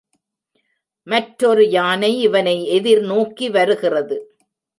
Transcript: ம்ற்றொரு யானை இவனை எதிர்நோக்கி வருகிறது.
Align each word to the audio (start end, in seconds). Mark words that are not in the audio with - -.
ம்ற்றொரு 1.07 1.69
யானை 1.69 2.21
இவனை 2.21 2.55
எதிர்நோக்கி 2.71 3.51
வருகிறது. 3.51 4.17